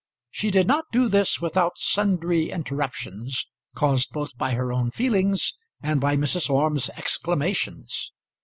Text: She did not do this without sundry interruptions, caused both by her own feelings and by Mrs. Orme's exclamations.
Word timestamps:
She 0.31 0.49
did 0.49 0.65
not 0.65 0.85
do 0.91 1.07
this 1.07 1.39
without 1.39 1.77
sundry 1.77 2.49
interruptions, 2.49 3.45
caused 3.75 4.09
both 4.11 4.35
by 4.35 4.53
her 4.55 4.73
own 4.73 4.89
feelings 4.89 5.55
and 5.79 6.01
by 6.01 6.17
Mrs. 6.17 6.49
Orme's 6.49 6.89
exclamations. 6.97 8.11